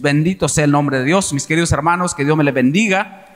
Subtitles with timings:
[0.00, 3.26] Bendito sea el nombre de Dios, mis queridos hermanos, que Dios me les bendiga.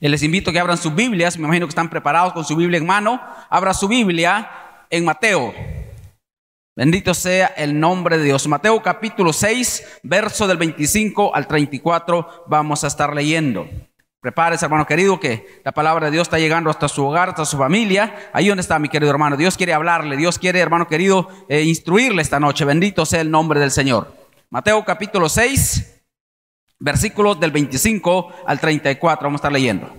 [0.00, 2.56] Y les invito a que abran sus Biblias, me imagino que están preparados con su
[2.56, 3.20] Biblia en mano.
[3.50, 4.50] Abra su Biblia
[4.90, 5.52] en Mateo.
[6.74, 8.46] Bendito sea el nombre de Dios.
[8.48, 13.68] Mateo capítulo 6, verso del 25 al 34, vamos a estar leyendo.
[14.22, 17.58] Prepárese, hermano querido, que la palabra de Dios está llegando hasta su hogar, hasta su
[17.58, 18.30] familia.
[18.32, 19.36] Ahí donde está mi querido hermano.
[19.36, 22.64] Dios quiere hablarle, Dios quiere, hermano querido, eh, instruirle esta noche.
[22.64, 24.21] Bendito sea el nombre del Señor.
[24.52, 26.04] Mateo capítulo 6,
[26.78, 29.24] versículos del 25 al 34.
[29.26, 29.90] Vamos a estar leyendo.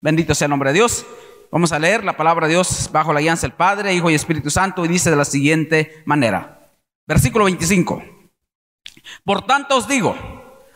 [0.00, 1.04] Bendito sea el nombre de Dios.
[1.50, 4.48] Vamos a leer la palabra de Dios bajo la alianza del Padre, Hijo y Espíritu
[4.48, 6.70] Santo y dice de la siguiente manera.
[7.04, 8.00] Versículo 25.
[9.24, 10.14] Por tanto os digo,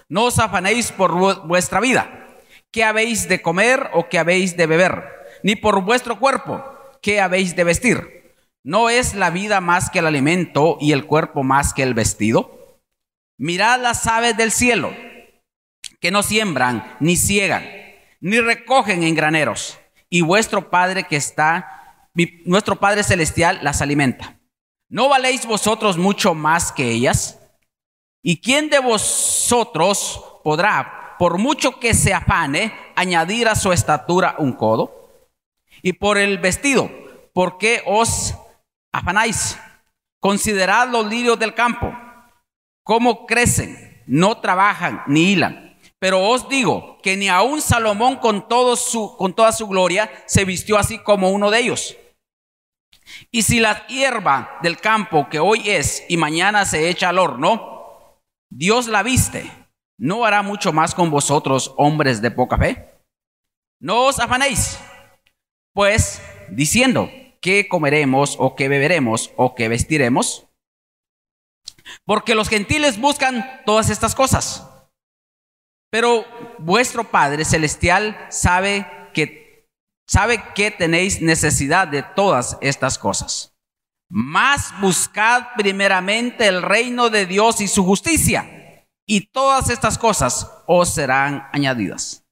[0.09, 1.13] no os afanéis por
[1.47, 2.27] vuestra vida
[2.73, 5.05] ¿qué habéis de comer o qué habéis de beber?
[5.45, 6.65] Ni por vuestro cuerpo,
[7.01, 8.35] ¿qué habéis de vestir?
[8.65, 12.60] ¿No es la vida más que el alimento y el cuerpo más que el vestido?
[13.43, 14.95] Mirad las aves del cielo,
[15.99, 17.67] que no siembran, ni ciegan,
[18.21, 19.79] ni recogen en graneros,
[20.11, 22.11] y vuestro Padre que está,
[22.45, 24.39] nuestro Padre celestial las alimenta.
[24.91, 27.39] ¿No valéis vosotros mucho más que ellas?
[28.23, 34.53] ¿Y quién de vosotros podrá por mucho que se afane, añadir a su estatura un
[34.53, 35.33] codo?
[35.81, 36.91] Y por el vestido,
[37.33, 38.35] ¿por qué os
[38.93, 39.59] afanáis?
[40.19, 41.91] Considerad los lirios del campo,
[42.83, 45.79] cómo crecen, no trabajan ni hilan.
[45.99, 50.99] Pero os digo que ni aun Salomón con, con toda su gloria se vistió así
[50.99, 51.97] como uno de ellos.
[53.31, 58.19] Y si la hierba del campo que hoy es y mañana se echa al horno,
[58.49, 59.51] Dios la viste
[60.01, 62.91] ¿no hará mucho más con vosotros, hombres de poca fe?
[63.79, 64.81] No os afanéis,
[65.75, 67.11] pues diciendo,
[67.43, 70.49] ¿qué comeremos o qué beberemos o qué vestiremos?
[72.05, 74.67] Porque los gentiles buscan todas estas cosas.
[75.91, 76.25] Pero
[76.59, 79.69] vuestro Padre celestial sabe que
[80.07, 83.55] sabe que tenéis necesidad de todas estas cosas.
[84.09, 90.95] Mas buscad primeramente el reino de Dios y su justicia y todas estas cosas os
[90.95, 92.25] serán añadidas.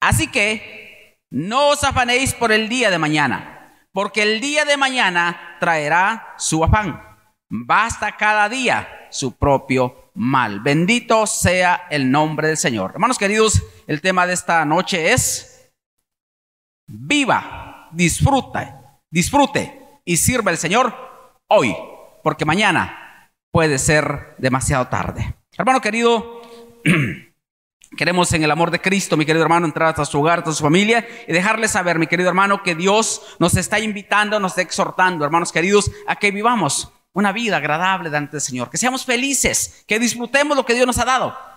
[0.00, 5.56] Así que no os afanéis por el día de mañana, porque el día de mañana
[5.60, 7.09] traerá su afán.
[7.52, 10.60] Basta cada día su propio mal.
[10.60, 12.92] Bendito sea el nombre del Señor.
[12.92, 15.72] Hermanos queridos, el tema de esta noche es
[16.86, 20.94] viva, disfruta, disfrute y sirva el Señor
[21.48, 21.74] hoy,
[22.22, 25.34] porque mañana puede ser demasiado tarde.
[25.58, 26.42] Hermano querido,
[27.96, 30.62] queremos en el amor de Cristo, mi querido hermano, entrar hasta su hogar, hasta su
[30.62, 35.24] familia y dejarle saber, mi querido hermano, que Dios nos está invitando, nos está exhortando,
[35.24, 39.98] hermanos queridos, a que vivamos una vida agradable delante del Señor, que seamos felices, que
[39.98, 41.49] disfrutemos lo que Dios nos ha dado.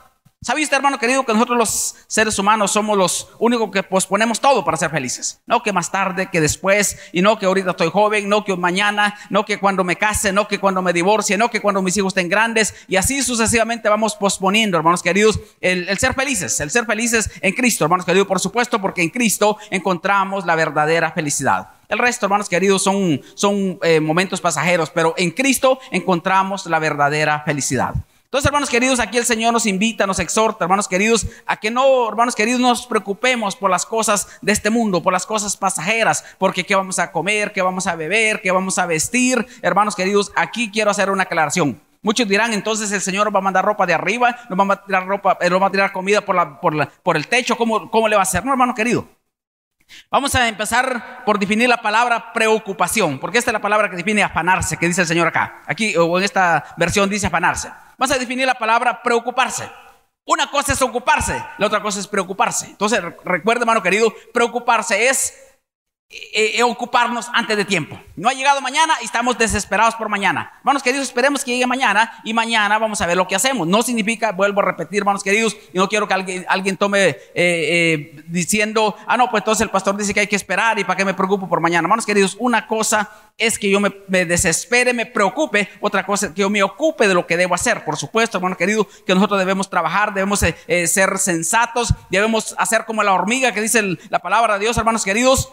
[0.44, 4.76] ¿Sabiste, hermano querido, que nosotros los seres humanos somos los únicos que posponemos todo para
[4.76, 5.40] ser felices?
[5.46, 9.16] No que más tarde, que después, y no que ahorita estoy joven, no que mañana,
[9.30, 12.12] no que cuando me case, no que cuando me divorcie, no que cuando mis hijos
[12.12, 17.32] estén grandes, y así sucesivamente vamos posponiendo, hermanos queridos, el, ser felices, el ser felices
[17.40, 21.70] en Cristo, hermanos queridos, por supuesto, porque en Cristo encontramos la verdadera felicidad.
[21.88, 27.44] El resto, hermanos queridos, son, son eh, momentos pasajeros, pero en Cristo encontramos la verdadera
[27.46, 27.94] felicidad.
[28.34, 32.10] Entonces, hermanos queridos, aquí el Señor nos invita, nos exhorta, hermanos queridos, a que no,
[32.10, 36.64] hermanos queridos, nos preocupemos por las cosas de este mundo, por las cosas pasajeras, porque
[36.64, 39.46] qué vamos a comer, qué vamos a beber, qué vamos a vestir.
[39.62, 41.80] Hermanos queridos, aquí quiero hacer una aclaración.
[42.02, 45.06] Muchos dirán, entonces el Señor va a mandar ropa de arriba, nos va a tirar
[45.06, 46.60] ropa, nos va a tirar comida por,
[47.04, 48.44] por el techo, ¿cómo, ¿cómo le va a hacer?
[48.44, 49.08] No, hermano querido.
[50.10, 54.24] Vamos a empezar por definir la palabra preocupación, porque esta es la palabra que define
[54.24, 55.62] afanarse, que dice el Señor acá.
[55.68, 57.70] Aquí o en esta versión dice afanarse.
[57.98, 59.70] Vamos a definir la palabra preocuparse.
[60.26, 62.68] Una cosa es ocuparse, la otra cosa es preocuparse.
[62.68, 65.53] Entonces, recuerde, hermano querido, preocuparse es
[66.36, 68.00] eh, eh, ocuparnos antes de tiempo.
[68.16, 70.52] No ha llegado mañana y estamos desesperados por mañana.
[70.60, 73.68] Hermanos queridos, esperemos que llegue mañana y mañana vamos a ver lo que hacemos.
[73.68, 78.24] No significa, vuelvo a repetir, hermanos queridos, y no quiero que alguien, alguien tome eh,
[78.28, 81.06] diciendo, ah, no, pues entonces el pastor dice que hay que esperar y para qué
[81.06, 81.86] me preocupo por mañana.
[81.86, 83.92] Hermanos queridos, una cosa es que yo me,
[84.26, 87.84] desespere, me preocupe, otra cosa es que yo me ocupe de lo que debo hacer.
[87.84, 93.14] Por supuesto, hermano querido, que nosotros debemos trabajar, debemos ser sensatos, debemos hacer como la
[93.14, 95.52] hormiga que dice la palabra de Dios, hermanos queridos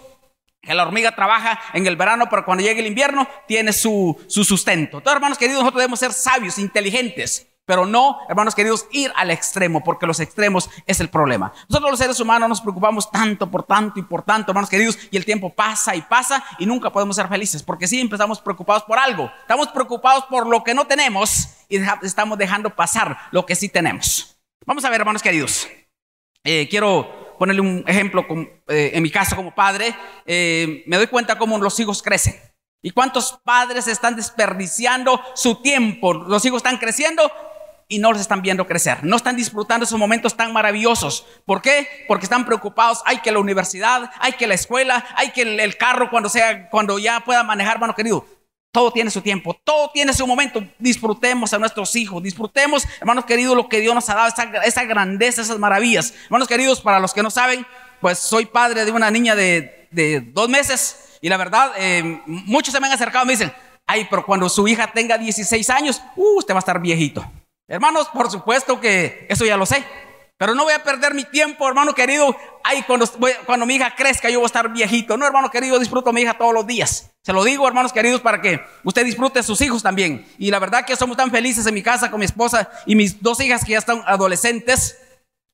[0.62, 4.44] que la hormiga trabaja en el verano, pero cuando llegue el invierno tiene su, su
[4.44, 5.00] sustento.
[5.00, 7.46] Todos hermanos queridos, nosotros debemos ser sabios, inteligentes.
[7.70, 11.52] pero no, hermanos queridos, ir al extremo, porque los extremos es el problema.
[11.68, 15.16] Nosotros los seres humanos nos preocupamos tanto por tanto y por tanto, hermanos queridos, y
[15.16, 18.98] el tiempo pasa y pasa y nunca podemos ser felices, porque siempre estamos preocupados por
[18.98, 19.30] algo.
[19.42, 24.36] Estamos preocupados por lo que no tenemos y estamos dejando pasar lo que sí tenemos.
[24.66, 25.68] Vamos a ver, hermanos queridos.
[26.42, 28.26] Eh, quiero ponerle un ejemplo
[28.68, 29.96] eh, en mi caso como padre.
[30.26, 32.34] Eh, me doy cuenta cómo los hijos crecen.
[32.82, 36.12] ¿Y cuántos padres están desperdiciando su tiempo?
[36.12, 37.32] Los hijos están creciendo
[37.88, 38.98] y no los están viendo crecer.
[39.04, 41.26] No están disfrutando esos momentos tan maravillosos.
[41.46, 41.88] ¿Por qué?
[42.06, 43.00] Porque están preocupados.
[43.06, 46.98] Hay que la universidad, hay que la escuela, hay que el, carro cuando sea, cuando
[46.98, 48.26] ya pueda manejar, hermano querido.
[48.72, 50.62] Todo tiene su tiempo, todo tiene su momento.
[50.78, 54.32] Disfrutemos a nuestros hijos, disfrutemos, hermanos queridos, lo que Dios nos ha dado,
[54.64, 56.14] esa, grandeza, esas maravillas.
[56.24, 57.66] Hermanos queridos, para los que no saben,
[58.00, 59.88] pues soy padre de una niña de,
[60.32, 63.52] dos meses y la verdad, eh, muchos se me han acercado y me dicen,
[63.86, 67.28] ay, pero cuando su hija tenga 16 años, uh, usted va a estar viejito.
[67.66, 69.84] Hermanos, por supuesto que eso ya lo sé.
[70.40, 72.34] Pero no voy a perder mi tiempo, hermano querido.
[72.64, 75.18] Ay, cuando, mi hija crezca, yo voy a estar viejito.
[75.18, 77.10] No, hermano querido, disfruto a mi hija todos los días.
[77.20, 80.26] Se lo digo, hermanos queridos, para que usted disfrute a sus hijos también.
[80.38, 83.22] Y la verdad que somos tan felices en mi casa con mi esposa y mis
[83.22, 84.96] dos hijas que ya están adolescentes.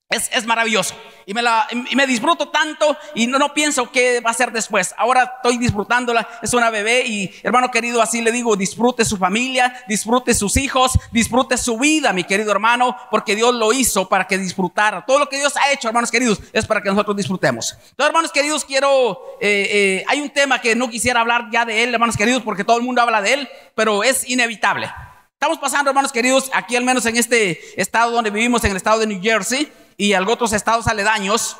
[0.09, 0.95] Es, maravilloso.
[1.25, 4.53] Y me, la, y me disfruto tanto y no, no, pienso qué va a ser
[4.53, 4.95] después.
[4.97, 6.25] Ahora estoy disfrutándola.
[6.41, 10.97] Es una bebé y hermano querido, así le digo, disfrute su familia, disfrute sus hijos,
[11.11, 15.05] disfrute su vida, mi querido hermano, porque Dios lo hizo para que disfrutara.
[15.05, 17.73] Todo lo que Dios ha hecho, hermanos queridos, es para que nosotros disfrutemos.
[17.73, 21.83] Entonces, hermanos queridos, quiero, eh, eh, hay un tema que no quisiera hablar ya de
[21.83, 24.89] él, hermanos queridos, porque todo el mundo habla de él, pero es inevitable.
[25.33, 28.99] Estamos pasando, hermanos queridos, aquí al menos en este estado donde vivimos, en el estado
[28.99, 31.57] de New Jersey y algunos estados aledaños,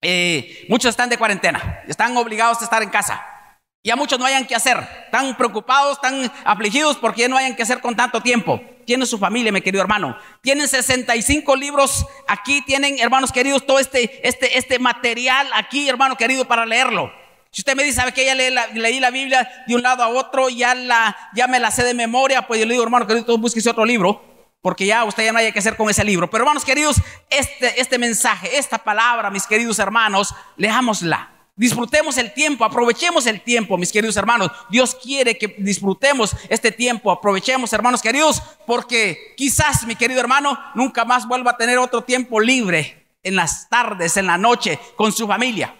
[0.00, 3.24] eh, muchos están de cuarentena, están obligados a estar en casa.
[3.82, 7.62] Y a muchos no hayan que hacer, están preocupados, están afligidos porque no hayan que
[7.62, 8.60] hacer con tanto tiempo.
[8.84, 10.16] Tienen su familia, mi querido hermano.
[10.42, 16.46] Tienen 65 libros aquí, tienen, hermanos queridos, todo este, este, este material aquí, hermano querido,
[16.46, 17.12] para leerlo.
[17.50, 20.48] Si usted me dice, ¿sabe que ya leí la, Biblia de un lado a otro,
[20.48, 22.46] ya, la, ya me la sé de memoria?
[22.46, 24.27] Pues yo le digo, hermano querido, búsquese otro libro
[24.60, 26.28] porque ya usted ya no hay que hacer con ese libro.
[26.30, 26.96] Pero hermanos queridos,
[27.30, 31.32] este, este mensaje, esta palabra, mis queridos hermanos, leámosla.
[31.58, 34.50] Disfrutemos el tiempo, aprovechemos el tiempo, mis queridos hermanos.
[34.70, 41.04] Dios quiere que disfrutemos este tiempo, aprovechemos, hermanos queridos, porque quizás, mi querido hermano, nunca
[41.04, 45.26] más vuelva a tener otro tiempo libre en las tardes, en la noche, con su
[45.26, 45.74] familia.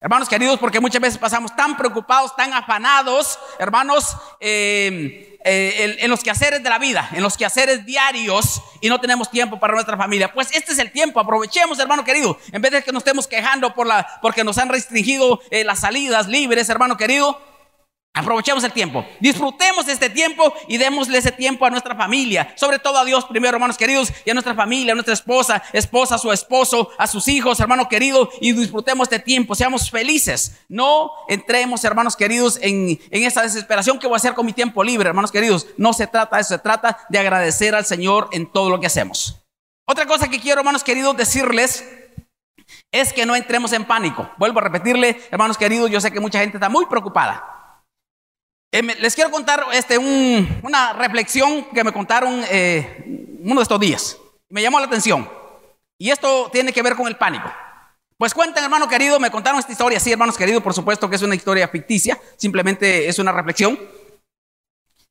[0.00, 6.22] Hermanos queridos, porque muchas veces pasamos tan preocupados, tan afanados, hermanos, eh, eh, en, los
[6.22, 10.32] quehaceres de la vida, en los quehaceres diarios y no tenemos tiempo para nuestra familia.
[10.32, 13.74] Pues este es el tiempo, aprovechemos, hermano querido, en vez de que nos estemos quejando
[13.74, 17.53] por la, porque nos han restringido eh, las salidas libres, hermano querido.
[18.16, 22.96] Aprovechemos el tiempo, disfrutemos este tiempo y démosle ese tiempo a nuestra familia, sobre todo
[22.96, 26.30] a Dios primero, hermanos queridos, y a nuestra familia, a nuestra esposa, esposa, a su
[26.30, 30.60] esposo, a sus hijos, hermano querido, y disfrutemos este tiempo, seamos felices.
[30.68, 34.84] No entremos, hermanos queridos, en, en esa desesperación que voy a hacer con mi tiempo
[34.84, 35.66] libre, hermanos queridos.
[35.76, 38.86] No se trata de eso, se trata de agradecer al Señor en todo lo que
[38.86, 39.44] hacemos.
[39.86, 41.84] Otra cosa que quiero, hermanos queridos, decirles
[42.92, 44.30] es que no entremos en pánico.
[44.36, 47.50] Vuelvo a repetirle, hermanos queridos, yo sé que mucha gente está muy preocupada.
[48.74, 54.16] Eh, les quiero contar este, una reflexión que me contaron eh, uno de estos días.
[54.48, 55.30] Me llamó la atención.
[55.96, 57.48] Y esto tiene que ver con el pánico.
[58.18, 60.00] Pues cuenten, hermano querido, me contaron esta historia.
[60.00, 62.18] Sí, hermanos queridos, por supuesto que es una historia ficticia.
[62.36, 63.78] Simplemente es una reflexión.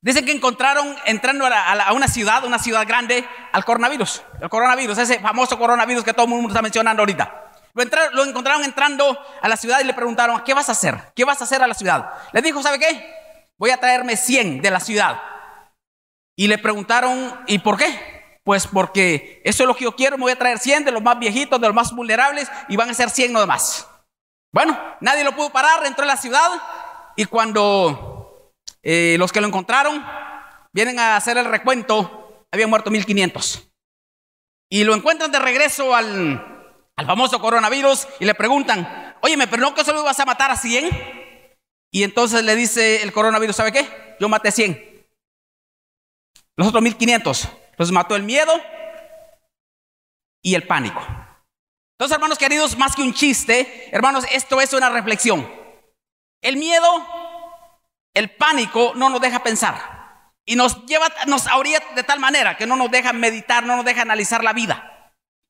[0.02, 4.20] Dicen que encontraron entrando a, una ciudad, una ciudad grande, al coronavirus.
[4.42, 7.52] El coronavirus, ese famoso coronavirus que todo el mundo está mencionando ahorita.
[7.72, 11.14] Lo, lo encontraron entrando a la ciudad y le preguntaron, ¿qué vas a hacer?
[11.16, 12.10] ¿Qué vas a hacer a la ciudad?
[12.34, 13.23] Le dijo, ¿sabe qué?
[13.58, 15.20] Voy a traerme 100 de la ciudad.
[16.36, 18.40] Y le preguntaron, ¿y por qué?
[18.44, 21.02] Pues porque eso es lo que yo quiero, me voy a traer 100 de los
[21.02, 23.88] más viejitos, de los más vulnerables, y van a ser 100 no más.
[24.52, 26.50] Bueno, nadie lo pudo parar, entró en la ciudad,
[27.16, 30.04] y cuando eh, los que lo encontraron
[30.72, 33.70] vienen a hacer el recuento, habían muerto 1500.
[34.70, 36.54] Y lo encuentran de regreso al,
[36.96, 40.56] al famoso coronavirus y le preguntan, óyeme, pero no que solo vas a matar a
[40.56, 41.23] 100.
[41.94, 44.16] Y entonces le dice el coronavirus, ¿sabe qué?
[44.18, 45.06] Yo maté 100.
[46.56, 47.48] Los otros 1500
[47.78, 48.52] los mató el miedo
[50.42, 51.00] y el pánico.
[51.92, 55.48] Entonces, hermanos queridos, más que un chiste, hermanos, esto es una reflexión.
[56.42, 56.84] El miedo,
[58.12, 62.66] el pánico no nos deja pensar y nos lleva, nos orilla de tal manera que
[62.66, 64.93] no nos deja meditar, no nos deja analizar la vida.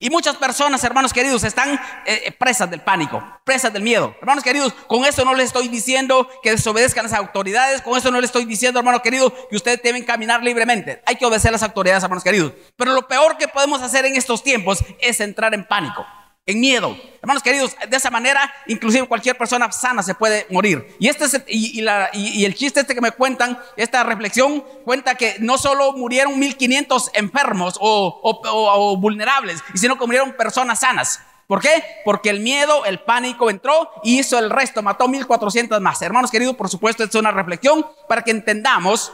[0.04, 4.14] Y muchas personas, hermanos queridos, están eh, presas del pánico, presas del miedo.
[4.20, 8.20] Hermanos queridos, con eso no les estoy diciendo que desobedezcan las autoridades, con eso no
[8.20, 11.02] les estoy diciendo, hermanos queridos, que ustedes deben caminar libremente.
[11.06, 12.52] Hay que obedecer a las autoridades, hermanos queridos.
[12.76, 16.04] Pero lo peor que podemos hacer en estos tiempos es entrar en pánico
[16.46, 16.94] en miedo.
[17.22, 20.94] Hermanos queridos, de esa manera, inclusive cualquier persona sana se puede morir.
[20.98, 25.92] Y, este y, el chiste este que me cuentan, esta reflexión, cuenta que no solo
[25.92, 31.20] murieron 1500 enfermos o, o vulnerables, sino que murieron personas sanas.
[31.46, 31.82] ¿Por qué?
[32.04, 36.00] Porque el miedo, el pánico entró y hizo el resto, mató 1400 más.
[36.02, 39.12] Hermanos queridos, por supuesto, esto es una reflexión para que entendamos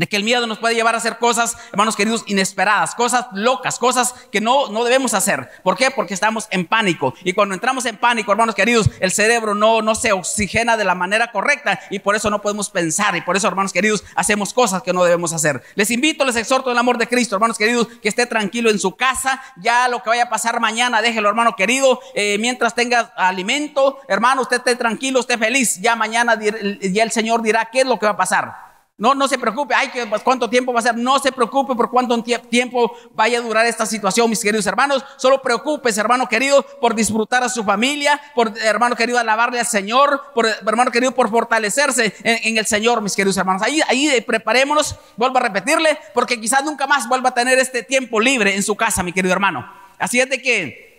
[0.00, 3.78] de que el miedo nos puede llevar a hacer cosas, hermanos queridos, inesperadas, cosas locas,
[3.78, 5.50] cosas que no, no debemos hacer.
[5.62, 5.90] ¿Por qué?
[5.90, 7.12] Porque estamos en pánico.
[7.22, 10.94] Y cuando entramos en pánico, hermanos queridos, el cerebro no, no se oxigena de la
[10.94, 13.14] manera correcta y por eso no podemos pensar.
[13.14, 15.62] Y por eso, hermanos queridos, hacemos cosas que no debemos hacer.
[15.74, 18.78] Les invito, les exhorto en el amor de Cristo, hermanos queridos, que esté tranquilo en
[18.78, 19.42] su casa.
[19.58, 22.00] Ya lo que vaya a pasar mañana, déjelo, hermano querido.
[22.14, 25.78] Eh, mientras tenga alimento, hermano, usted esté tranquilo, esté feliz.
[25.82, 28.69] Ya mañana ya el Señor dirá qué es lo que va a pasar.
[29.00, 29.90] No, no se preocupe, ay,
[30.22, 30.94] ¿cuánto tiempo va a ser?
[30.94, 35.02] No se preocupe por cuánto tiempo vaya a durar esta situación, mis queridos hermanos.
[35.16, 40.20] Solo preocúpese, hermano querido, por disfrutar a su familia, por hermano querido, alabarle al Señor,
[40.34, 43.62] por hermano querido, por fortalecerse en, el Señor, mis queridos hermanos.
[43.62, 48.20] Ahí, ahí preparémonos, vuelvo a repetirle, porque quizás nunca más vuelva a tener este tiempo
[48.20, 49.66] libre en su casa, mi querido hermano.
[49.98, 50.89] Así es de que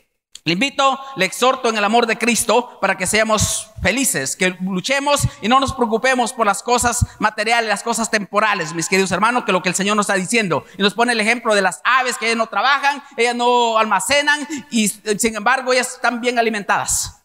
[0.43, 5.21] le invito, le exhorto en el amor de Cristo para que seamos felices, que luchemos
[5.39, 9.51] y no nos preocupemos por las cosas materiales, las cosas temporales, mis queridos hermanos, que
[9.51, 10.65] lo que el Señor nos está diciendo.
[10.79, 14.47] Y nos pone el ejemplo de las aves que ellas no trabajan, ellas no almacenan
[14.71, 17.17] y sin embargo ellas están bien alimentadas.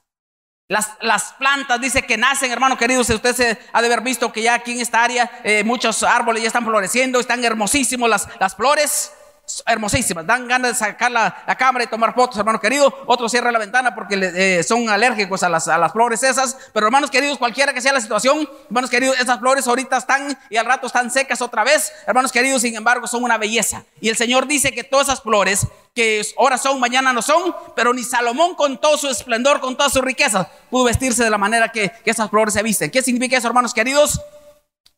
[0.68, 4.42] Las, plantas dice que nacen, hermano querido, si usted se ha de haber visto que
[4.42, 9.12] ya aquí en esta área eh, muchos árboles ya están floreciendo, están hermosísimos las flores
[9.64, 12.92] hermosísimas, dan ganas de sacar la, cámara y tomar fotos, hermanos queridos.
[13.06, 16.56] Otros cierran la ventana porque eh, son alérgicos a las, a las flores esas.
[16.72, 20.56] Pero hermanos queridos, cualquiera que sea la situación, hermanos queridos, esas flores ahorita están y
[20.56, 21.92] al rato están secas otra vez.
[22.06, 23.84] Hermanos queridos, sin embargo, son una belleza.
[24.00, 27.94] Y el Señor dice que todas esas flores que ahora son, mañana no son, pero
[27.94, 31.70] ni Salomón con todo su esplendor, con toda su riqueza, pudo vestirse de la manera
[31.70, 32.90] que, que esas flores se visten.
[32.90, 34.20] ¿Qué significa eso, hermanos queridos?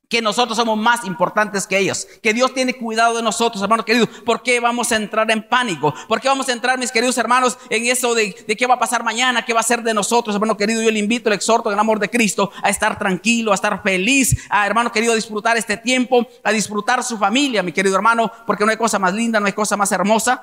[0.08, 4.08] Que nosotros somos más importantes que ellos, que Dios tiene cuidado de nosotros, hermanos queridos.
[4.24, 5.94] ¿Por qué vamos a entrar en pánico?
[6.08, 9.04] ¿Por qué vamos a entrar, mis queridos hermanos, en eso de, qué va a pasar
[9.04, 10.80] mañana, qué va a ser de nosotros, hermano querido?
[10.80, 13.82] Yo le invito, le exhorto en el amor de Cristo a estar tranquilo, a estar
[13.82, 18.32] feliz, a hermano querido, a disfrutar este tiempo, a disfrutar su familia, mi querido hermano,
[18.46, 20.42] porque no hay cosa más linda, no hay cosa más hermosa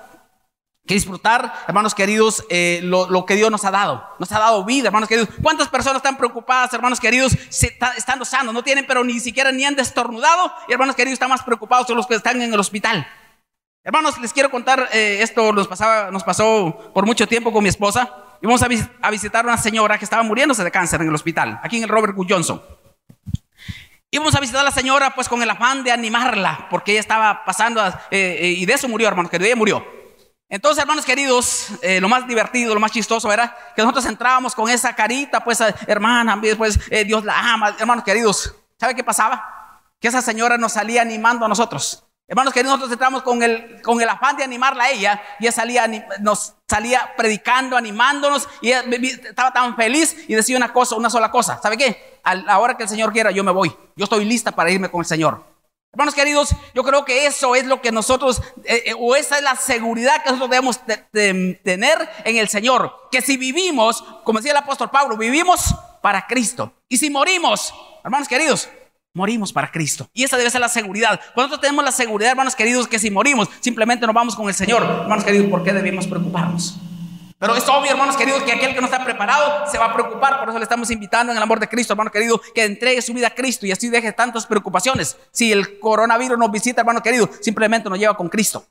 [0.85, 4.07] que disfrutar, hermanos queridos, eh, lo, que Dios nos ha dado.
[4.19, 5.29] Nos ha dado vida, hermanos queridos.
[5.41, 7.35] ¿Cuántas personas están preocupadas, hermanos queridos,
[7.97, 8.53] estando sanos?
[8.53, 10.53] No tienen, pero ni siquiera ni han destornudado.
[10.67, 13.07] Y hermanos queridos, están más preocupados que los que están en el hospital.
[13.83, 17.69] Hermanos, les quiero contar, eh, esto nos, pasaba, nos pasó por mucho tiempo con mi
[17.69, 18.11] esposa.
[18.41, 18.67] Y vamos a,
[19.09, 21.89] visitar a una señora que estaba muriéndose de cáncer en el hospital, aquí en el
[21.89, 22.61] Robert Wood Johnson.
[24.11, 27.43] Íbamos a visitar a la señora pues con el afán de animarla, porque ella estaba
[27.43, 30.04] pasando, eh, y de eso murió, hermanos queridos, ella murió.
[30.47, 34.69] Entonces, hermanos queridos, eh, lo más divertido, lo más chistoso era que nosotros entrábamos con
[34.69, 38.53] esa carita, pues, hermana, pues, eh, Dios la ama, hermanos queridos.
[38.79, 39.81] ¿Sabe qué pasaba?
[39.99, 42.05] Que esa señora nos salía animando a nosotros.
[42.27, 45.51] Hermanos queridos, nosotros entramos con el, con el afán de animarla a ella y ella
[45.51, 45.87] salía,
[46.19, 51.59] nos salía predicando, animándonos y estaba tan feliz y decía una cosa, una sola cosa.
[51.61, 52.19] ¿Sabe qué?
[52.23, 53.75] A la hora que el Señor quiera, yo me voy.
[53.95, 55.54] Yo estoy lista para irme con el Señor.
[55.95, 59.43] Hermanos queridos, yo creo que eso es lo que nosotros, eh, eh, o esa es
[59.43, 60.81] la seguridad que nosotros debemos
[61.63, 63.07] tener en el Señor.
[63.09, 66.73] Que si vivimos, como decía el apóstol Pablo, vivimos para Cristo.
[66.89, 67.73] Y si morimos,
[68.03, 68.67] hermanos queridos,
[69.13, 70.09] morimos para Cristo.
[70.13, 71.17] Y esa debe ser la seguridad.
[71.33, 74.53] Cuando nosotros tenemos la seguridad, hermanos queridos, que si morimos, simplemente nos vamos con el
[74.53, 74.83] Señor.
[74.83, 76.77] Hermanos queridos, ¿por qué debemos preocuparnos?
[77.45, 80.39] Pero es obvio, hermanos queridos, que aquel que no está preparado se va a preocupar.
[80.39, 83.13] Por eso le estamos invitando en el amor de Cristo, hermano querido, que entregue su
[83.13, 85.15] vida a Cristo y así deje tantas preocupaciones.
[85.31, 88.65] Si el coronavirus nos visita, hermano querido, simplemente nos lleva con Cristo.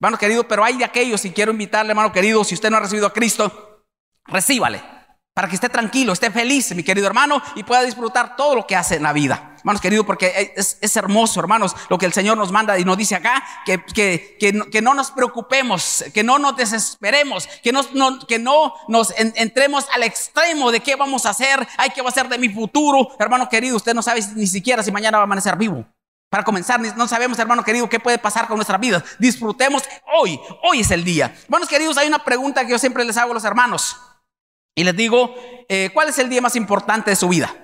[0.00, 2.80] Hermano querido, pero hay de aquellos, y quiero invitarle, hermano querido, si usted no ha
[2.80, 3.84] recibido a Cristo,
[4.26, 4.97] recíbale
[5.38, 8.74] para que esté tranquilo, esté feliz, mi querido hermano, y pueda disfrutar todo lo que
[8.74, 9.52] hace en la vida.
[9.58, 13.14] Hermanos queridos, porque es, hermoso, hermanos, lo que el Señor nos manda y nos dice
[13.14, 17.84] acá, que, que, que, no nos preocupemos, que no nos desesperemos, que no,
[18.26, 22.12] que no nos entremos al extremo de qué vamos a hacer, ay, qué va a
[22.12, 23.10] ser de mi futuro.
[23.20, 25.86] Hermano querido, usted no sabe ni siquiera si mañana va a amanecer vivo.
[26.30, 29.04] Para comenzar, no sabemos, hermano querido, qué puede pasar con nuestras vidas.
[29.20, 29.84] Disfrutemos
[30.18, 31.32] hoy, hoy es el día.
[31.44, 33.98] Hermanos queridos, hay una pregunta que yo siempre les hago a los hermanos.
[34.74, 35.34] Y les digo,
[35.68, 37.54] eh, ¿cuál es el día más importante de su vida?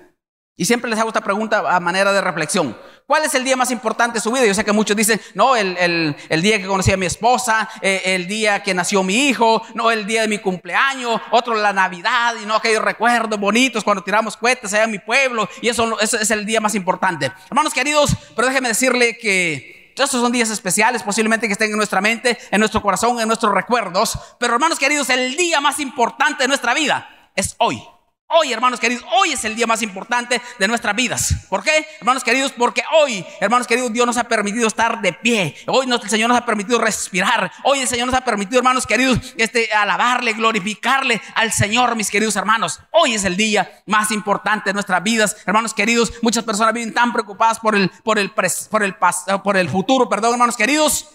[0.57, 2.77] Y siempre les hago esta pregunta a manera de reflexión.
[3.05, 4.45] ¿Cuál es el día más importante de su vida?
[4.45, 8.01] Yo sé que muchos dicen, no, el, el, día que conocí a mi esposa, eh,
[8.05, 12.35] el día que nació mi hijo, no, el día de mi cumpleaños, otro la Navidad,
[12.41, 16.17] y no aquellos recuerdos bonitos cuando tiramos cohetes allá en mi pueblo, y eso, eso
[16.17, 17.31] es el día más importante.
[17.49, 22.01] Hermanos queridos, pero déjeme decirle que estos son días especiales, posiblemente que estén en nuestra
[22.01, 26.47] mente, en nuestro corazón, en nuestros recuerdos, pero hermanos queridos, el día más importante de
[26.47, 27.81] nuestra vida es hoy.
[28.27, 31.45] Hoy, hermanos queridos, hoy es el día más importante de nuestras vidas.
[31.47, 31.85] ¿Por qué?
[31.99, 35.55] Hermanos queridos, porque hoy, hermanos queridos, Dios nos ha permitido estar de pie.
[35.67, 37.51] Hoy el Señor nos ha permitido respirar.
[37.63, 42.35] Hoy el Señor nos ha permitido, hermanos queridos, este, alabarle, glorificarle al Señor, mis queridos
[42.35, 42.79] hermanos.
[42.89, 45.37] Hoy es el día más importante de nuestras vidas.
[45.45, 48.95] Hermanos queridos, muchas personas viven tan preocupadas por el, por el, por el,
[49.43, 51.09] por el futuro, perdón, hermanos queridos.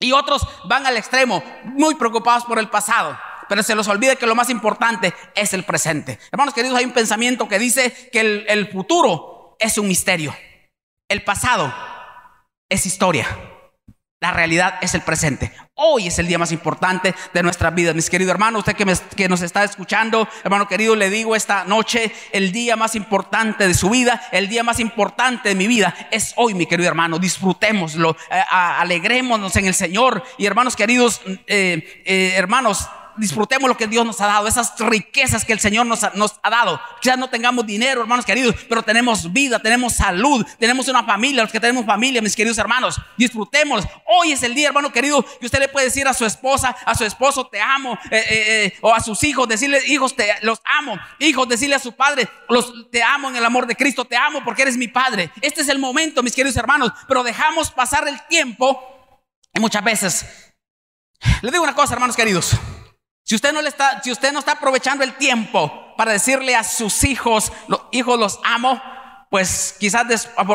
[0.00, 3.16] Y otros van al extremo, muy preocupados por el pasado
[3.50, 6.20] pero se los olvida que lo más importante es el presente.
[6.30, 10.32] Hermanos queridos, hay un pensamiento que dice que el, futuro es un misterio.
[11.08, 11.74] El pasado
[12.68, 13.26] es historia.
[14.20, 15.50] La realidad es el presente.
[15.74, 17.96] Hoy es el día más importante de nuestras vidas.
[17.96, 22.52] Mis queridos hermanos, usted que, nos está escuchando, hermano querido, le digo esta noche, el
[22.52, 26.54] día más importante de su vida, el día más importante de mi vida es hoy,
[26.54, 27.18] mi querido hermano.
[27.18, 30.22] Disfrutémoslo, eh, alegrémonos en el Señor.
[30.38, 32.88] Y hermanos queridos, eh, eh, hermanos,
[33.20, 36.80] disfrutemos lo que Dios nos ha dado, esas riquezas que el Señor nos ha, dado.
[37.00, 41.52] Quizás no tengamos dinero, hermanos queridos, pero tenemos vida, tenemos salud, tenemos una familia, los
[41.52, 43.84] que tenemos familia, mis queridos hermanos, disfrutemos.
[44.06, 46.94] Hoy es el día, hermano querido, que usted le puede decir a su esposa, a
[46.94, 50.60] su esposo, te amo, eh, eh, eh, o a sus hijos, decirle, hijos, te, los
[50.78, 50.98] amo.
[51.18, 54.42] Hijos, decirle a su padre, los, te amo en el amor de Cristo, te amo
[54.44, 55.30] porque eres mi padre.
[55.40, 58.96] Este es el momento, mis queridos hermanos, pero dejamos pasar el tiempo
[59.52, 60.26] y muchas veces,
[61.42, 62.56] le digo una cosa, hermanos queridos,
[63.24, 66.64] si usted no le está, si usted no está aprovechando el tiempo para decirle a
[66.64, 68.80] sus hijos, los hijos los amo,
[69.30, 70.04] pues quizás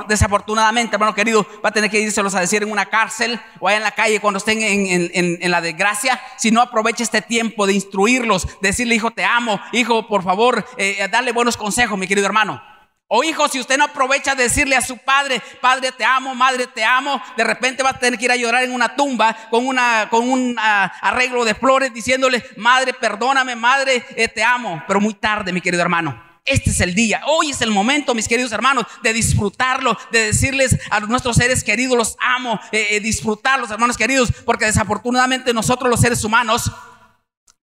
[0.07, 3.77] desafortunadamente, hermano querido, va a tener que irselos a decir en una cárcel o allá
[3.77, 6.21] en la calle cuando estén en, la desgracia.
[6.37, 11.07] Si no aprovecha este tiempo de instruirlos, decirle, hijo, te amo, hijo, por favor, eh,
[11.09, 12.61] darle buenos consejos, mi querido hermano.
[13.07, 16.65] O hijo, si usted no aprovecha de decirle a su padre, padre te amo, madre
[16.65, 19.67] te amo, de repente va a tener que ir a llorar en una tumba con,
[19.67, 24.83] una, un ah, arreglo de flores diciéndole, madre, perdóname, madre, eh, te amo.
[24.87, 26.19] Pero muy tarde, mi querido hermano.
[26.45, 30.77] Este es el día, hoy es el momento, mis queridos hermanos, de disfrutarlo, de decirles
[30.91, 35.99] a nuestros seres queridos, los amo, eh, eh, disfrutarlos, hermanos queridos, porque desafortunadamente nosotros los
[35.99, 36.71] seres humanos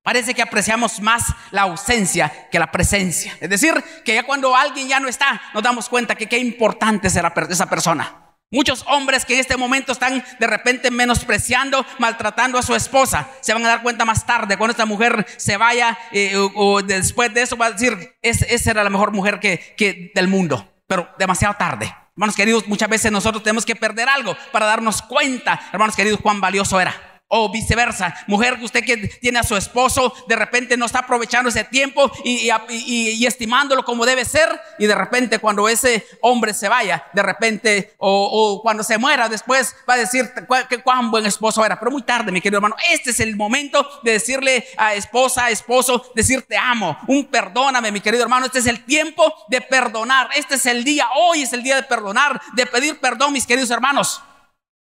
[0.02, 3.36] Parece que apreciamos más la ausencia que la presencia.
[3.40, 3.72] Es decir,
[4.04, 7.70] que ya cuando alguien ya no está, nos damos cuenta que qué importante es esa
[7.70, 8.22] persona.
[8.50, 13.54] Muchos hombres que en este momento están de repente menospreciando, maltratando a su esposa, se
[13.54, 17.42] van a dar cuenta más tarde cuando esta mujer se vaya eh, o, después de
[17.42, 21.54] eso va a decir, esa era la mejor mujer que, que del mundo, pero demasiado
[21.54, 21.94] tarde.
[22.14, 26.42] Hermanos queridos, muchas veces nosotros tenemos que perder algo para darnos cuenta, hermanos queridos, cuán
[26.42, 27.11] valioso era.
[27.34, 31.48] O viceversa, mujer que usted que tiene a su esposo, de repente no está aprovechando
[31.48, 34.48] ese tiempo y, estimándolo como debe ser.
[34.78, 39.74] Y de repente cuando ese hombre se vaya, de repente, o, cuando se muera después,
[39.88, 40.30] va a decir
[40.68, 41.78] que cuán buen esposo era.
[41.78, 45.50] Pero muy tarde, mi querido hermano, este es el momento de decirle a esposa, a
[45.50, 48.44] esposo, decir te amo, un perdóname, mi querido hermano.
[48.44, 50.28] Este es el tiempo de perdonar.
[50.34, 53.70] Este es el día, hoy es el día de perdonar, de pedir perdón, mis queridos
[53.70, 54.20] hermanos.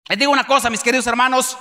[0.08, 1.58] Les digo una cosa, mis queridos hermanos.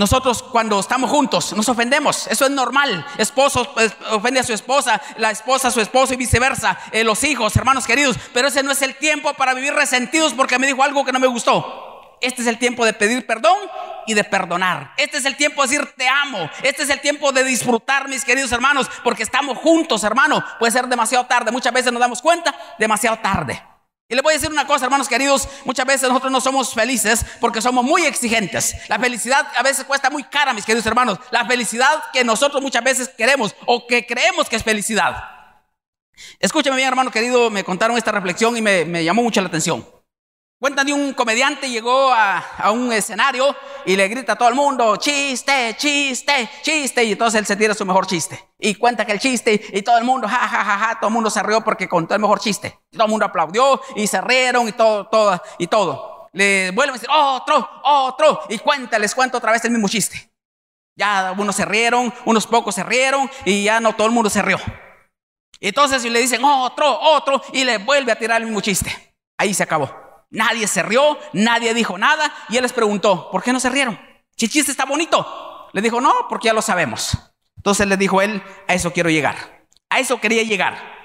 [0.00, 3.04] Nosotros cuando estamos juntos nos ofendemos, eso es normal.
[3.18, 3.74] Esposo
[4.12, 7.86] ofende a su esposa, la esposa a su esposo y viceversa, eh, los hijos, hermanos
[7.86, 8.16] queridos.
[8.32, 11.20] Pero ese no es el tiempo para vivir resentidos porque me dijo algo que no
[11.20, 12.16] me gustó.
[12.22, 13.58] Este es el tiempo de pedir perdón
[14.06, 14.94] y de perdonar.
[14.96, 16.48] Este es el tiempo de decir te amo.
[16.62, 20.42] Este es el tiempo de disfrutar, mis queridos hermanos, porque estamos juntos, hermano.
[20.58, 21.50] Puede ser demasiado tarde.
[21.50, 23.62] Muchas veces nos damos cuenta, demasiado tarde.
[24.10, 27.24] Y le voy a decir una cosa, hermanos queridos, muchas veces nosotros no somos felices
[27.40, 28.74] porque somos muy exigentes.
[28.88, 31.20] La felicidad a veces cuesta muy cara, mis queridos hermanos.
[31.30, 35.14] La felicidad que nosotros muchas veces queremos o que creemos que es felicidad.
[36.40, 39.86] Escúchame bien, hermano querido, me contaron esta reflexión y me, me llamó mucho la atención.
[40.60, 44.96] Cuentan de un comediante llegó a, un escenario y le grita a todo el mundo,
[44.96, 48.50] chiste, chiste, chiste, y entonces él se tira su mejor chiste.
[48.58, 51.14] Y cuenta que el chiste y todo el mundo, ja, ja, ja, ja, todo el
[51.14, 52.78] mundo se rió porque contó el mejor chiste.
[52.92, 56.28] Todo el mundo aplaudió y se rieron y todo, todo, y todo.
[56.34, 60.30] Le vuelven a decir, otro, otro, y cuenta, les cuento otra vez el mismo chiste.
[60.94, 64.42] Ya unos se rieron, unos pocos se rieron y ya no todo el mundo se
[64.42, 64.58] rió.
[65.58, 69.14] Y entonces le dicen, otro, otro, y le vuelve a tirar el mismo chiste.
[69.38, 70.09] Ahí se acabó.
[70.30, 73.98] Nadie se rió, nadie dijo nada y él les preguntó, ¿por qué no se rieron?
[74.36, 75.68] Si el chiste está bonito.
[75.72, 77.16] Le dijo, no, porque ya lo sabemos.
[77.56, 79.66] Entonces le dijo él, a eso quiero llegar.
[79.88, 81.00] A eso quería llegar.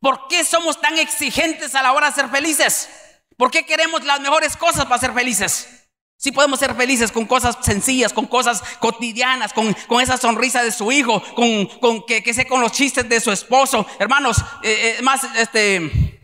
[0.00, 2.88] ¿Por qué somos tan exigentes a la hora de ser felices?
[3.36, 5.90] ¿Por qué queremos las mejores cosas para ser felices?
[6.16, 10.72] Si podemos ser felices con cosas sencillas, con cosas cotidianas, con, con esa sonrisa de
[10.72, 13.86] su hijo, con, con que, que sé con los chistes de su esposo.
[14.00, 16.17] Hermanos, eh, eh, más, este,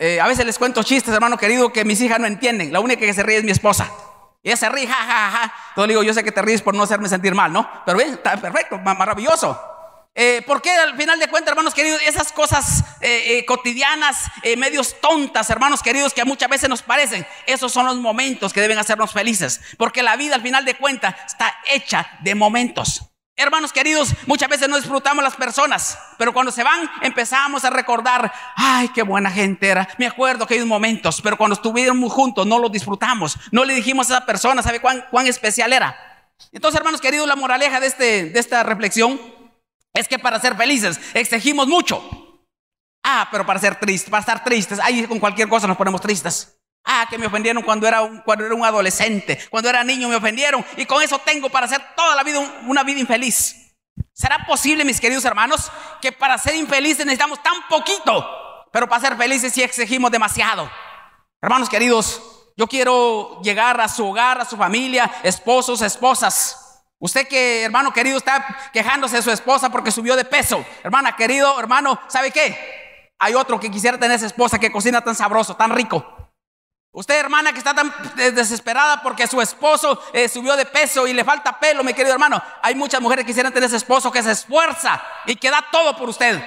[0.00, 2.72] eh, a veces les cuento chistes, hermano querido, que mis hijas no entienden.
[2.72, 3.92] La única que se ríe es mi esposa.
[4.42, 5.54] Y ella se ríe, ja, ja, ja.
[5.68, 7.68] Entonces digo, yo sé que te ríes por no hacerme sentir mal, ¿no?
[7.84, 9.60] Pero bien, está perfecto, maravilloso.
[10.14, 14.24] Eh, porque al final de cuentas, hermanos queridos, esas cosas eh, eh, cotidianas,
[14.56, 18.78] medios tontas, hermanos queridos, que muchas veces nos parecen, esos son los momentos que deben
[18.78, 19.60] hacernos felices.
[19.76, 23.09] Porque la vida al final de cuentas está hecha de momentos.
[23.40, 28.30] Hermanos queridos, muchas veces no disfrutamos las personas, pero cuando se van empezamos a recordar,
[28.54, 29.88] ay, qué buena gente era.
[29.96, 33.38] Me acuerdo que hay momentos, pero cuando estuvimos juntos no los disfrutamos.
[33.50, 35.96] No le dijimos a esa persona, ¿sabe cuán, cuán especial era?
[36.52, 39.18] Entonces, hermanos queridos, la moraleja de, este, de esta reflexión
[39.94, 42.02] es que para ser felices exigimos mucho.
[43.02, 46.59] Ah, pero para ser tristes, para estar tristes, ahí con cualquier cosa nos ponemos tristes.
[46.92, 50.16] Ah, que me ofendieron cuando era, un, cuando era un adolescente, cuando era niño me
[50.16, 53.76] ofendieron y con eso tengo para hacer toda la vida una vida infeliz.
[54.12, 55.70] ¿Será posible, mis queridos hermanos,
[56.02, 60.68] que para ser infelices necesitamos tan poquito, pero para ser felices sí exigimos demasiado?
[61.40, 62.20] Hermanos queridos,
[62.56, 66.66] yo quiero llegar a su hogar, a su familia, esposos, esposas
[67.02, 70.62] Usted que, hermano querido, está quejándose de su esposa porque subió de peso.
[70.82, 73.14] Hermana querido, hermano, ¿sabe qué?
[73.18, 76.19] Hay otro que quisiera tener esa esposa que cocina tan sabroso, tan rico.
[76.92, 81.22] Usted, hermana, que está tan desesperada porque su esposo eh, subió de peso y le
[81.22, 82.42] falta pelo, mi querido hermano.
[82.62, 85.96] Hay muchas mujeres que quisieran tener ese esposo que se esfuerza y que da todo
[85.96, 86.42] por usted.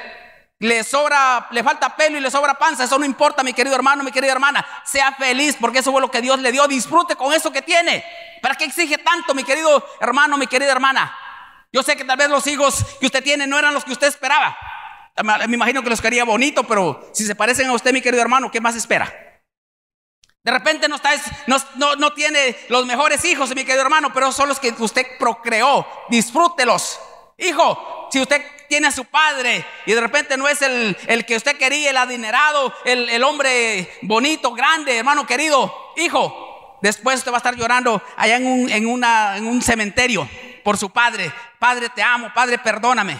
[0.60, 2.84] Le sobra, le falta pelo y le sobra panza.
[2.84, 4.66] Eso no importa, mi querido hermano, mi querida hermana.
[4.84, 6.68] Sea feliz porque eso fue lo que Dios le dio.
[6.68, 8.04] Disfrute con eso que tiene.
[8.42, 11.18] ¿Para qué exige tanto, mi querido hermano, mi querida hermana?
[11.72, 14.08] Yo sé que tal vez los hijos que usted tiene no eran los que usted
[14.08, 14.58] esperaba.
[15.48, 18.52] Me imagino que los quería bonito, pero si se parecen a usted, mi querido hermano,
[18.52, 19.23] ¿qué más espera?
[20.44, 21.12] De repente no, está,
[21.48, 25.88] no, no, tiene los mejores hijos, mi querido hermano, pero son los que usted procreó.
[26.10, 27.00] Disfrútelos.
[27.38, 31.38] Hijo, si usted tiene a su padre y de repente no es el, el que
[31.38, 36.54] usted quería, el adinerado, el, el hombre bonito, grande, hermano querido, hijo,
[36.84, 40.30] Después usted va a estar llorando allá en un, en, una, en un cementerio
[40.66, 41.32] por su padre.
[41.58, 42.30] Padre, te amo.
[42.36, 43.18] Padre, perdóname.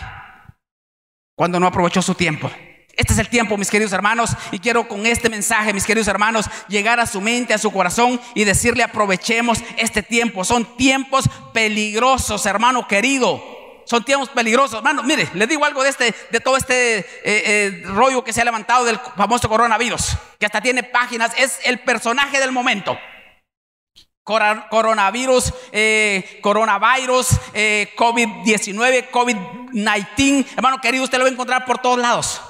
[1.34, 2.52] Cuando no aprovechó su tiempo.
[2.96, 6.46] Este es el tiempo, mis queridos hermanos, y quiero con este mensaje, mis queridos hermanos,
[6.68, 10.46] llegar a su mente, a su corazón y decirle aprovechemos este tiempo.
[10.46, 13.44] Son tiempos peligrosos, hermano querido.
[13.86, 15.02] Son tiempos peligrosos, hermano.
[15.02, 18.46] Mire, le digo algo de este, de todo este eh, eh, rollo que se ha
[18.46, 21.32] levantado del famoso coronavirus, que hasta tiene páginas.
[21.36, 22.96] Es el personaje del momento.
[24.24, 30.46] Coronavirus, eh, coronavirus, eh, COVID-19, COVID-19.
[30.56, 32.42] Hermano querido, usted lo va a encontrar por todos lados.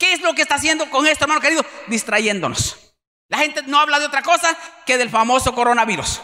[0.00, 1.62] ¿Qué es lo que está haciendo con esto, hermano querido?
[1.86, 2.94] Distrayéndonos.
[3.28, 6.22] La gente no habla de otra cosa que del famoso coronavirus.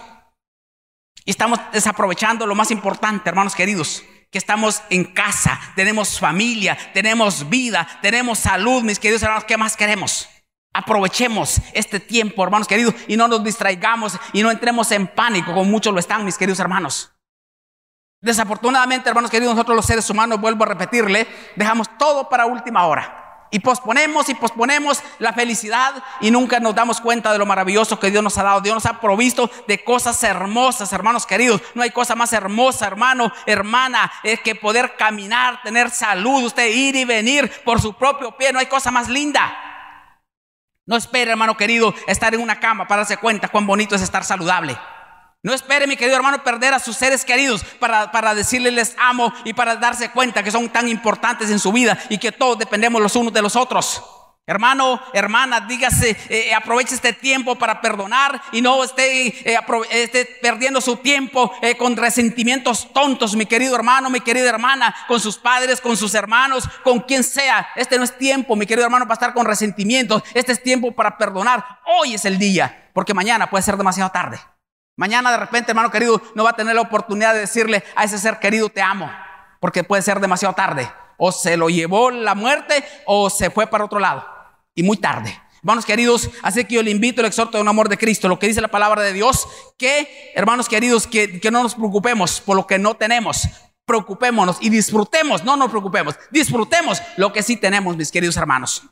[1.27, 7.51] Y estamos desaprovechando lo más importante, hermanos queridos, que estamos en casa, tenemos familia, tenemos
[7.51, 10.27] vida, tenemos salud, mis queridos hermanos, ¿qué más queremos?
[10.73, 15.65] Aprovechemos este tiempo, hermanos queridos, y no nos distraigamos y no entremos en pánico, como
[15.65, 17.13] muchos lo están, mis queridos hermanos.
[18.23, 23.26] Desafortunadamente, hermanos queridos, nosotros los seres humanos, vuelvo a repetirle, dejamos todo para última hora.
[23.57, 28.11] Y posponemos y posponemos la felicidad y nunca nos damos cuenta de lo maravilloso que
[28.11, 28.61] Dios nos ha dado.
[28.61, 31.63] Dios nos ha provisto de cosas hermosas, hermanos queridos.
[31.75, 36.97] No hay cosa más hermosa, hermano, hermana, es que poder caminar, tener salud, usted ir
[36.97, 38.53] y venir por su propio pie.
[38.53, 39.57] No hay cosa más linda.
[40.85, 44.23] No espere, hermano querido, estar en una cama para darse cuenta cuán bonito es estar
[44.23, 44.77] saludable.
[45.43, 49.33] No espere, mi querido hermano, perder a sus seres queridos para, para decirles les amo
[49.45, 53.01] y para darse cuenta que son tan importantes en su vida y que todos dependemos
[53.01, 54.03] los unos de los otros.
[54.49, 59.59] Hermano, hermana, dígase, eh, eh, aproveche este tiempo para perdonar y no esté, eh,
[59.91, 65.37] esté perdiendo su tiempo con resentimientos tontos, mi querido hermano, mi querida hermana, con sus
[65.37, 67.67] padres, con sus hermanos, con quien sea.
[67.75, 70.23] Este no es tiempo, mi querido hermano, para estar con resentimientos.
[70.33, 71.65] Este es tiempo para perdonar.
[71.85, 74.39] Hoy es el día, porque mañana puede ser demasiado tarde.
[74.97, 78.19] Mañana de repente, hermano querido, no va a tener la oportunidad de decirle a ese
[78.19, 79.11] ser querido, te amo,
[79.61, 80.91] porque puede ser demasiado tarde.
[81.19, 84.27] O se lo llevó la muerte o se fue para otro lado
[84.75, 85.39] y muy tarde.
[85.59, 88.39] Hermanos queridos, así que yo le invito, el exhorto de un amor de Cristo, lo
[88.39, 92.57] que dice la palabra de Dios, que, hermanos queridos, que, que no nos preocupemos por
[92.57, 93.49] lo que no tenemos,
[93.85, 98.83] preocupémonos y disfrutemos, no nos preocupemos, disfrutemos lo que sí tenemos, mis queridos hermanos.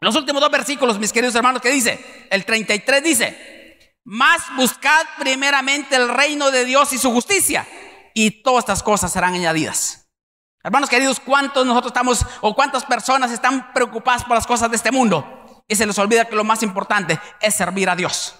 [0.00, 3.57] Los últimos dos versículos, mis queridos hermanos, que dice, el 33 dice,
[4.04, 7.66] más buscad primeramente el reino de Dios y su justicia,
[8.14, 10.08] y todas estas cosas serán añadidas.
[10.62, 14.90] Hermanos queridos, ¿cuántos nosotros estamos o cuántas personas están preocupadas por las cosas de este
[14.90, 15.64] mundo?
[15.68, 18.34] Y se les olvida que lo más importante es servir a Dios.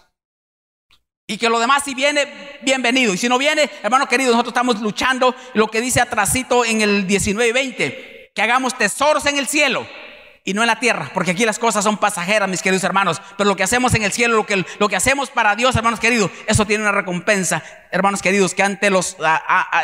[1.27, 3.13] Y que lo demás si viene, bienvenido.
[3.13, 7.07] Y si no viene, hermano querido, nosotros estamos luchando lo que dice atrasito en el
[7.07, 9.87] 19 y 20, que hagamos tesoros en el cielo
[10.45, 13.21] y no en la tierra, porque aquí las cosas son pasajeras, mis queridos hermanos.
[13.37, 16.01] Pero lo que hacemos en el cielo, lo que, lo que hacemos para Dios, hermanos
[16.01, 19.17] queridos, eso tiene una recompensa, hermanos queridos, que ante los,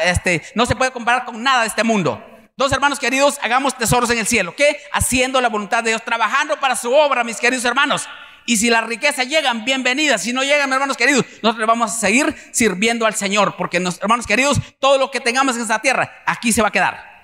[0.04, 2.24] este, no se puede comparar con nada de este mundo.
[2.56, 4.54] Dos hermanos queridos, hagamos tesoros en el cielo.
[4.56, 4.78] ¿Qué?
[4.92, 8.08] Haciendo la voluntad de Dios, trabajando para su obra, mis queridos hermanos.
[8.46, 10.22] Y si las riquezas llegan, bienvenidas.
[10.22, 13.56] Si no llegan, hermanos queridos, nosotros vamos a seguir sirviendo al Señor.
[13.56, 17.14] Porque, hermanos queridos, todo lo que tengamos en esta tierra, aquí se va a quedar.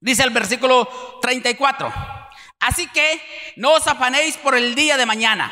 [0.00, 0.88] Dice el versículo
[1.22, 2.17] 34.
[2.68, 3.22] Así que
[3.56, 5.50] no os afanéis por el día de mañana.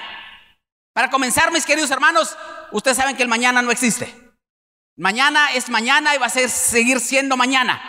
[0.92, 2.36] Para comenzar, mis queridos hermanos,
[2.72, 4.14] ustedes saben que el mañana no existe.
[4.98, 7.80] Mañana es mañana y va a ser, seguir siendo mañana.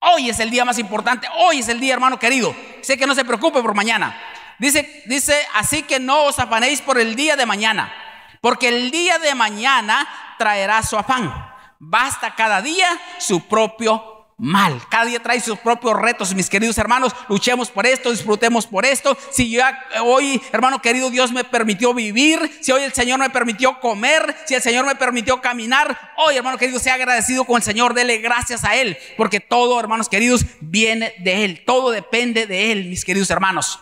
[0.00, 1.28] Hoy es el día más importante.
[1.36, 2.52] Hoy es el día, hermano querido.
[2.80, 4.20] Sé que no se preocupe por mañana.
[4.58, 7.94] Dice, dice, así que no os afanéis por el día de mañana,
[8.40, 11.32] porque el día de mañana traerá su afán.
[11.78, 12.88] Basta cada día
[13.20, 14.80] su propio mal.
[14.88, 17.12] Cada día trae sus propios retos, mis queridos hermanos.
[17.28, 19.18] Luchemos por esto, disfrutemos por esto.
[19.30, 23.80] Si ya hoy, hermano querido, Dios me permitió vivir, si hoy el Señor me permitió
[23.80, 27.92] comer, si el Señor me permitió caminar, hoy, hermano querido, sea agradecido con el Señor,
[27.94, 31.64] dele gracias a Él, porque todo, hermanos queridos, viene de Él.
[31.66, 33.80] Todo depende de Él, mis queridos hermanos.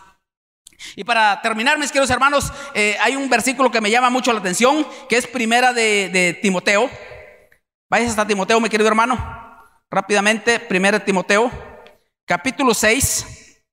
[0.95, 4.39] Y para terminar, mis queridos hermanos, eh, hay un versículo que me llama mucho la
[4.39, 6.89] atención, que es primera de, de Timoteo.
[7.89, 9.46] Vayas hasta Timoteo, mi querido hermano.
[9.89, 11.49] Rápidamente, 1 Timoteo,
[12.25, 13.63] capítulo 6,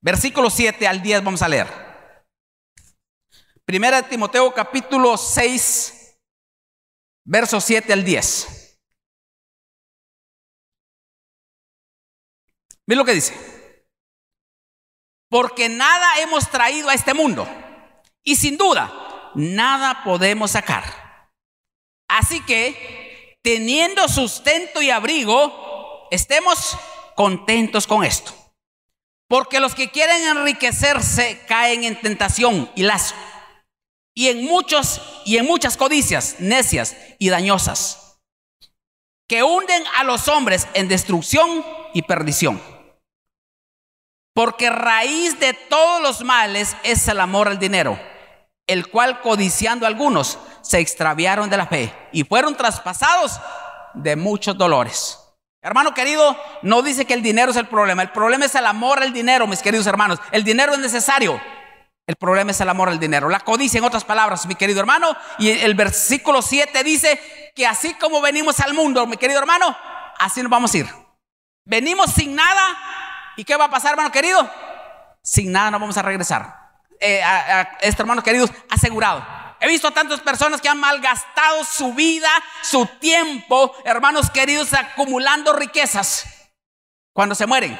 [0.00, 1.66] versículo 7 al 10 vamos a leer.
[3.66, 6.20] 1 Timoteo, capítulo 6,
[7.24, 8.78] verso 7 al 10.
[12.86, 13.34] Miren lo que dice.
[15.28, 17.48] Porque nada hemos traído a este mundo
[18.22, 21.30] y sin duda nada podemos sacar.
[22.06, 23.01] Así que
[23.42, 26.76] teniendo sustento y abrigo, estemos
[27.14, 28.32] contentos con esto.
[29.28, 33.14] Porque los que quieren enriquecerse caen en tentación y lazo.
[34.14, 38.18] Y en muchos y en muchas codicias necias y dañosas
[39.26, 42.62] que hunden a los hombres en destrucción y perdición.
[44.34, 47.98] Porque raíz de todos los males es el amor al dinero
[48.66, 53.40] el cual codiciando algunos se extraviaron de la fe y fueron traspasados
[53.94, 55.18] de muchos dolores.
[55.60, 58.02] Hermano querido, no dice que el dinero es el problema.
[58.02, 60.18] El problema es el amor al dinero, mis queridos hermanos.
[60.32, 61.40] El dinero es necesario.
[62.06, 63.28] El problema es el amor al dinero.
[63.28, 65.16] La codicia, en otras palabras, mi querido hermano.
[65.38, 69.76] Y el versículo 7 dice que así como venimos al mundo, mi querido hermano,
[70.18, 70.88] así nos vamos a ir.
[71.64, 72.76] Venimos sin nada.
[73.36, 74.50] ¿Y qué va a pasar, hermano querido?
[75.22, 76.62] Sin nada nos vamos a regresar
[77.02, 77.22] eh,
[77.80, 79.24] este hermano queridos, asegurado.
[79.62, 82.28] He visto a tantas personas que han malgastado su vida,
[82.62, 86.50] su tiempo, hermanos queridos, acumulando riquezas.
[87.12, 87.78] Cuando se mueren,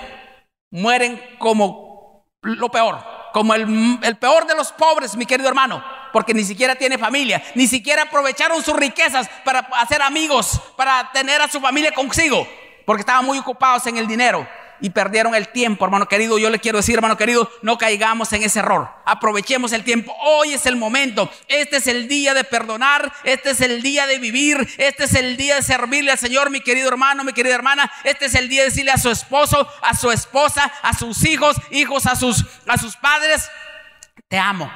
[0.70, 6.32] mueren como lo peor, como el, el peor de los pobres, mi querido hermano, porque
[6.34, 11.48] ni siquiera tiene familia, ni siquiera aprovecharon sus riquezas para hacer amigos, para tener a
[11.48, 12.46] su familia consigo,
[12.86, 14.46] porque estaban muy ocupados en el dinero
[14.82, 16.36] y perdieron el tiempo, hermano querido.
[16.38, 18.90] Yo le quiero decir, hermano querido, no caigamos en ese error.
[19.06, 20.14] Aprovechemos el tiempo.
[20.20, 21.30] Hoy es el momento.
[21.48, 23.10] Este es el día de perdonar.
[23.24, 24.68] Este es el día de vivir.
[24.76, 27.90] Este es el día de servirle al Señor, mi querido hermano, mi querida hermana.
[28.04, 31.56] Este es el día de decirle a su esposo, a su esposa, a sus hijos,
[31.70, 33.48] hijos a sus, a sus padres,
[34.28, 34.70] te amo.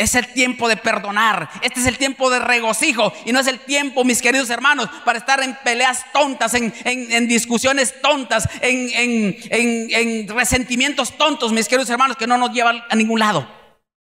[0.00, 1.50] Es el tiempo de perdonar.
[1.62, 3.12] Este es el tiempo de regocijo.
[3.26, 8.00] Y no es el tiempo, mis queridos hermanos, para estar en peleas tontas, en, discusiones
[8.00, 13.59] tontas, en, en resentimientos tontos, mis queridos hermanos, que no nos llevan a ningún lado.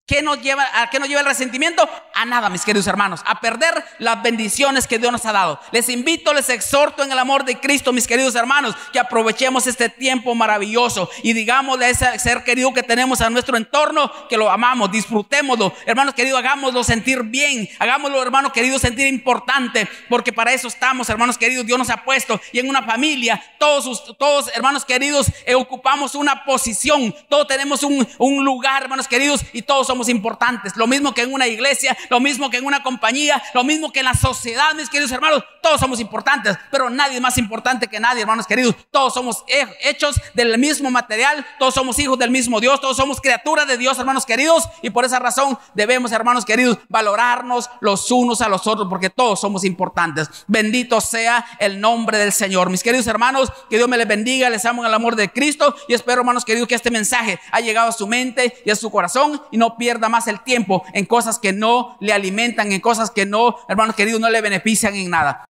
[0.05, 1.89] ¿Qué nos lleva, ¿A qué nos lleva el resentimiento?
[2.13, 5.61] A nada, mis queridos hermanos, a perder las bendiciones que Dios nos ha dado.
[5.71, 9.89] Les invito, les exhorto en el amor de Cristo, mis queridos hermanos, que aprovechemos este
[9.89, 14.51] tiempo maravilloso y digámosle a ese ser querido que tenemos a nuestro entorno que lo
[14.51, 15.73] amamos, disfrutémoslo.
[15.87, 21.39] Hermanos queridos, hagámoslo sentir bien, hagámoslo, hermanos queridos, sentir importante, porque para eso estamos, hermanos
[21.39, 21.65] queridos.
[21.65, 26.45] Dios nos ha puesto y en una familia, todos, todos hermanos queridos, eh, ocupamos una
[26.45, 30.75] posición, todos tenemos un, un lugar, hermanos queridos, y todos somos importantes.
[30.77, 33.99] Lo mismo que en una iglesia, lo mismo que en una compañía, lo mismo que
[34.01, 35.45] en la sociedad, mis queridos hermanos.
[35.63, 38.75] Todos somos importantes, pero nadie es más importante que nadie, hermanos queridos.
[38.91, 39.45] Todos somos
[39.81, 43.99] hechos del mismo material, todos somos hijos del mismo Dios, todos somos criaturas de Dios,
[43.99, 44.65] hermanos queridos.
[44.81, 49.41] Y por esa razón debemos, hermanos queridos, valorarnos los unos a los otros, porque todos
[49.41, 50.29] somos importantes.
[50.49, 52.71] Bendito sea el nombre del Señor.
[52.71, 55.77] Mis queridos hermanos, que Dios me les bendiga, les amo en el amor de Cristo
[55.87, 58.91] y espero, hermanos queridos, que este mensaje haya llegado a su mente y a su
[58.91, 63.11] corazón y no pierda más el tiempo en cosas que no le alimentan, en cosas
[63.11, 65.45] que no, hermanos queridos, no le benefician en nada.